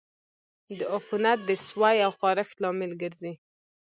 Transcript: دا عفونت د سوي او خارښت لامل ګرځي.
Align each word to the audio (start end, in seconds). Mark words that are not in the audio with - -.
دا 0.77 0.85
عفونت 0.95 1.39
د 1.45 1.51
سوي 1.67 1.97
او 2.05 2.11
خارښت 2.19 2.55
لامل 2.63 2.91
ګرځي. 3.01 3.33